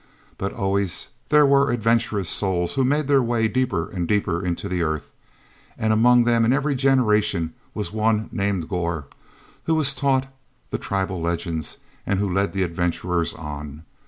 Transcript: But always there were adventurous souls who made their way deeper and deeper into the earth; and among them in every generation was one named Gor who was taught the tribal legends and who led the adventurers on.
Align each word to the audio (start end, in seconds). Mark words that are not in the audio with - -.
But 0.39 0.51
always 0.51 1.09
there 1.29 1.45
were 1.45 1.69
adventurous 1.69 2.27
souls 2.27 2.73
who 2.73 2.83
made 2.83 3.05
their 3.05 3.21
way 3.21 3.47
deeper 3.47 3.87
and 3.87 4.07
deeper 4.07 4.43
into 4.43 4.67
the 4.67 4.81
earth; 4.81 5.11
and 5.77 5.93
among 5.93 6.23
them 6.23 6.43
in 6.43 6.51
every 6.51 6.73
generation 6.73 7.53
was 7.75 7.91
one 7.93 8.27
named 8.31 8.67
Gor 8.67 9.05
who 9.65 9.75
was 9.75 9.93
taught 9.93 10.25
the 10.71 10.79
tribal 10.79 11.21
legends 11.21 11.77
and 12.03 12.17
who 12.17 12.33
led 12.33 12.51
the 12.53 12.63
adventurers 12.63 13.35
on. 13.35 13.83